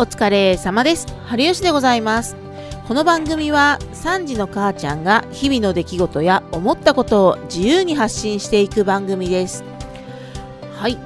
[0.00, 1.06] お疲れ様です。
[1.26, 2.34] 春吉でございます。
[2.88, 9.62] この番組は3時の母ちゃんが日々の出来事や思ったことを自由に発信していく番組です。
[10.74, 10.96] はい。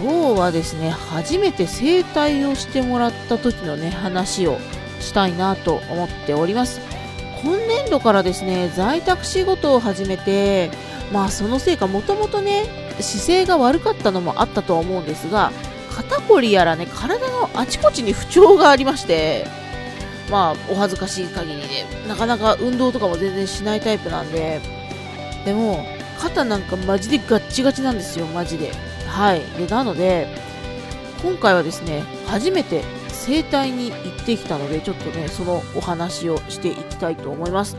[0.00, 4.56] 今日はですね、初めて整体をしてもらった時のね、話を
[5.00, 6.80] したいなと思っております。
[7.42, 10.70] 今年度からですね、在宅仕事を始めて、
[11.12, 12.66] まあそのせいかもともとね、
[13.00, 15.50] 姿勢が悪かったのもあったとは思うんですが、
[15.98, 19.46] 肩こりやらね、体のあちこちに不調がありまして、
[20.30, 24.60] まあ、お恥ずかしい限りで、なかなか運動とかも全然しないタイプなんで、
[25.44, 25.84] でも、
[26.20, 28.70] 肩なんかマジでガッチガチなんですよ、マジで。
[29.08, 29.40] はい。
[29.58, 30.28] で、なので、
[31.20, 37.76] 今回はですね、初めて整体に行ってきたので、ちょっとね、そのお話をしていきたいと思います。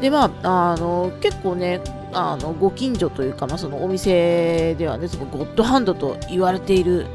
[0.00, 1.82] で、まあ、あの、結構ね、
[2.16, 7.06] あの、ご近所というか、まあ、そのお店ではね、そのゴッドハンドと言われている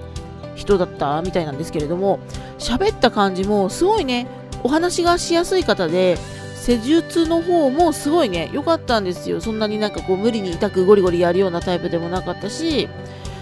[0.56, 2.20] 人だったみたいなんですけれども、
[2.60, 4.28] 喋った感じもすごいね、
[4.64, 6.18] お話がしやすい方で、
[6.56, 9.42] 施術の方もすごいね、良かったんですよ。
[9.42, 12.88] そんなになんかこう無理に痛くゴリゴリやるようなタイプでもなかったし、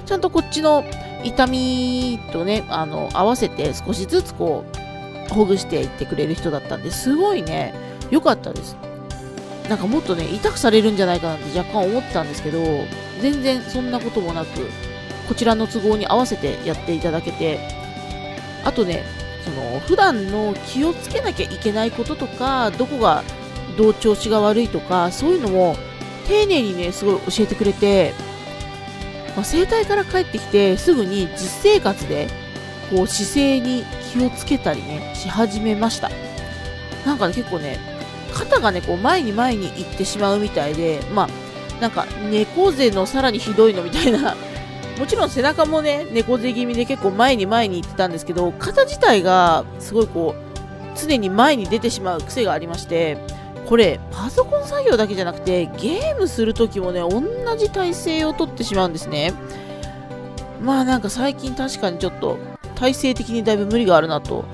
[0.05, 0.85] ちゃんとこっちの
[1.25, 4.63] 痛みとね、あの、合わせて少しずつこ
[5.29, 7.73] う、ほぐしていってくれる人だったんで、すごいね、
[8.09, 8.77] 良かったです。
[9.69, 12.85] なんかもっとね、痛くされるんじゃないかなって若干思ったんですけど、
[13.21, 14.67] 全然そんなこともなく、
[15.27, 17.59] こちらの都合に合わせてやっていただけて、
[18.63, 19.03] あとね、
[19.45, 23.23] その、普段の気をつけなきゃいけないこととか、どこが
[23.77, 25.77] どう調子が悪いとか、そういうのも
[26.27, 28.13] 丁寧にね、すごい教えてくれて、
[29.35, 32.27] まあ、整体から帰ってきてすぐに実生活で、
[32.89, 36.09] こう姿勢に気をつけたりね、し始めました。
[37.05, 37.88] なんかね、結構ね、
[38.39, 44.35] 肩がね、こう前に前に行ってしまうみたいで、まあ、なんか猫背のさらにひどいのみたいな、
[44.97, 53.17] もちろん背中もね、猫背気味で結構前に前に行ってたんですけど、肩自体がすごいこう、常に前に出てしまう癖がありまして、
[53.67, 57.21] これ、パソコン作業だけじゃなくて、ゲームするときもね、同
[57.57, 59.33] じ体勢をとってしまうんですね。
[60.61, 62.37] まあなんか最近確かにちょっと、
[62.75, 64.45] 体勢的にだいぶ無理があるなと。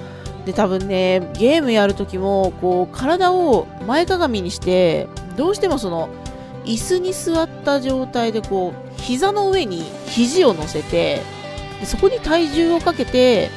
[0.46, 6.10] で、多分ね、ゲームやるときも、こう、体を前かがみにして、どうしてもその、
[6.66, 11.22] 椅子に座った状態でこう、膝の上に肘を乗せて、
[11.80, 13.50] でそこに体重をかけて、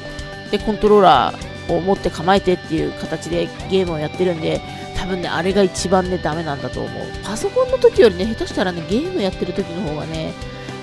[0.50, 4.60] で、コントローラーを持って構えてっていう形でゲームをやってるんで、
[4.96, 7.02] 多分ね、あれが一番ね、ダメなんだと思う。
[7.24, 10.32] パソコンの時よりね、下手したらね、ゲームやってる時の方がね、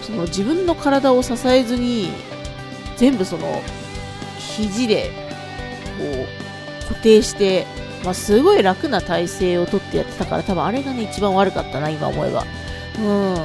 [0.01, 2.09] その自分の体を支えずに、
[2.97, 3.61] 全部その、
[4.37, 5.24] 肘で、
[5.97, 7.65] こう、固定して、
[8.03, 12.45] まあ、すごい楽な体勢をとってやってたから、多分あれがね、一番悪かったな、今思えば。
[12.99, 13.35] うん。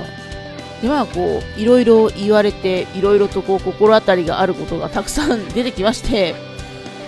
[0.82, 6.34] で、まあ、こう、いろいろ言われて、いろいろとこう、心当たりがあることがたくさん出てきまして、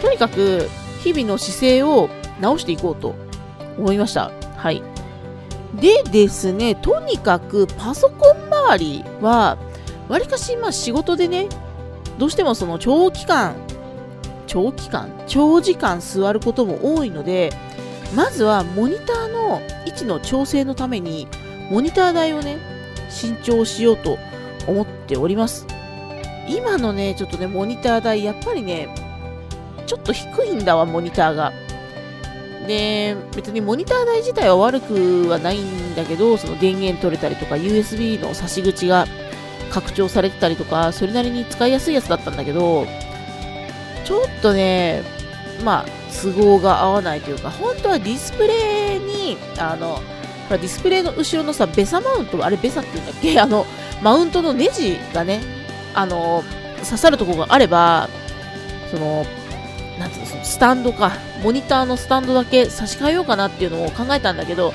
[0.00, 0.68] とにかく、
[1.02, 2.08] 日々の姿勢を
[2.40, 3.14] 直していこうと
[3.78, 4.30] 思いました。
[4.56, 4.82] はい。
[5.74, 9.56] でですね、とにかくパソコン周りは、
[10.08, 11.48] わりかしま仕事でね、
[12.18, 13.54] どうしてもその長期間、
[14.52, 17.50] 長期間長時間座ることも多いので、
[18.14, 21.26] まずはモニターの位置の調整のために、
[21.70, 22.58] モニター台をね、
[23.08, 24.18] 新調しようと
[24.66, 25.66] 思っております。
[26.46, 28.94] 今のね、ちょっとね、モニター台、やっぱりね、
[29.86, 31.54] ちょっと低いんだわ、モニターが。
[32.68, 39.06] で、別にモニター台自体は悪くはないんだけど、その電源取れたりとか、USB の差し口が
[39.70, 42.86] 拡張されてたりとか、それなりに使いやすいやつだったんだけど、
[44.12, 45.02] ちょっとね、
[45.64, 45.86] まあ、
[46.22, 50.02] 都合が合わないというか、本当はディスプレイに、あの、ほ
[50.50, 53.40] らディスプレイの後ろのさ、ベサマウント、あれベサって言うんだっけ？
[53.40, 53.64] あの、
[54.02, 55.40] マウントのネジがね、
[55.94, 56.44] あの、
[56.84, 58.10] 刺さるとこがあれば、
[58.90, 59.24] その、
[59.98, 61.12] なんていうの、そのスタンドか、
[61.42, 64.74] モニターのスタンドだけ差し替えようかなっていうのを考えたんだけど、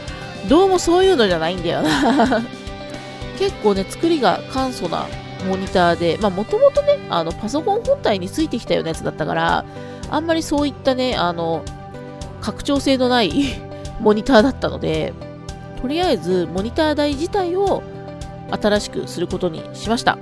[0.50, 2.42] どうもそういうのじゃないんだよな。
[3.38, 5.06] 結構ね、作りが簡素な
[5.46, 9.66] モニターで、まあもともとね、あの、パソコン本体についてきたようなやつだったから、
[10.10, 11.64] あんまりそういったね、あの、
[12.42, 13.32] 拡張性のない
[14.00, 15.14] モニターだったので、
[15.82, 17.84] とりあえずモニター台自体を
[18.50, 20.18] 新しくすることにしました。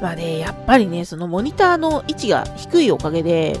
[0.00, 3.58] まあね、やっぱりね、そのモニターの位置が低いおかげで、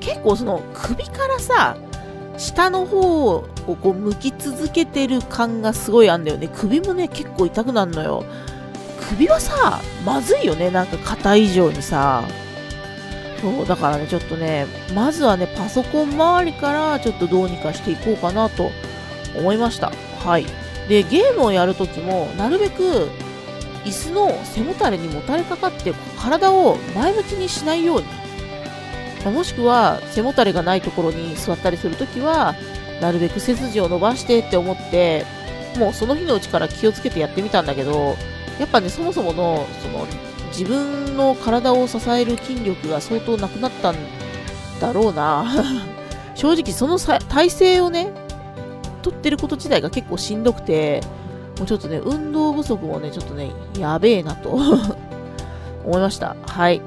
[0.00, 1.76] 結構その首からさ、
[2.36, 3.44] 下の方を
[3.80, 6.48] こう向き続けてる感がすごいあんだよね。
[6.52, 8.24] 首もね、結構痛くなるのよ。
[9.12, 10.70] 首はさ、まずいよね。
[10.70, 12.24] なんか肩以上にさ。
[13.40, 18.70] そう、だからね、ちょっとね、まずはね、パソコン周りからちょっとどうにかしていこうかなと
[19.36, 19.92] 思いました。
[20.24, 20.46] はい。
[20.88, 23.10] で、ゲームをやるときも、なるべく、
[23.84, 28.06] 椅子の背もたれにもたれかかって体を前向きにしないように、
[29.24, 32.54] ま、もしくは背もたれがないところに座ったりするときは
[33.00, 35.26] なるべく背筋を伸ばしてって思って
[35.76, 38.16] もうその日のうちから気をつけてやってみたんだけど
[38.62, 40.06] やっぱねそもそものその
[40.48, 43.96] 自分の体を支える筋力が相当なくなったん
[44.80, 45.44] だろうな
[46.34, 48.10] 正直その体勢をね
[49.02, 51.00] 取ってること自体が結構しんどくて
[51.58, 54.50] もうちょっとね、運動不足もね、ちょっとね、やべえなと
[55.84, 56.34] 思いました。
[56.46, 56.80] はい。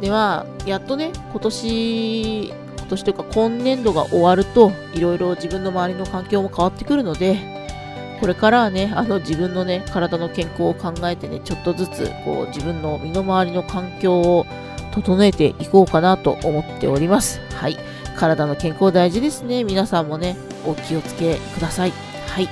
[0.00, 2.54] では、やっとね、今年、今
[2.88, 7.55] 年というか今年度が終わると、いろいろ自分の周りの環境も変わってくるので、
[8.20, 14.46] これからはね、あの自分のね、体の健康を考えてね、ちょっとずつ、こう、自分の身の回りの環境を
[14.92, 17.40] 整えていこうかなと思っております。
[17.54, 17.76] はい。
[18.16, 19.62] 体の健康大事ですね。
[19.64, 21.92] 皆さんもね、お気をつけください。
[22.28, 22.48] はい。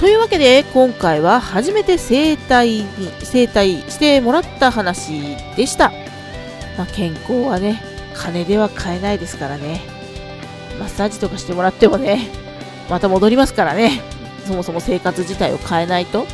[0.00, 2.86] というわけで、今回は初めて整体に、
[3.22, 5.92] 整体してもらった話でした。
[6.78, 7.82] まあ、健康はね、
[8.14, 9.82] 金では買えないですからね。
[10.80, 12.30] マッサージとかしてもらってもね、
[12.88, 14.11] また戻りますからね。
[14.46, 16.26] そもそも生活自体を変えないと、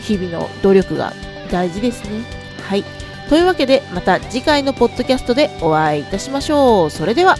[0.00, 1.12] 日々の努力が
[1.50, 2.22] 大事ですね。
[2.62, 2.84] はい。
[3.28, 6.90] というわけで、また次回のポッドキャストでお会いいたしましょう。
[6.90, 7.36] それでは。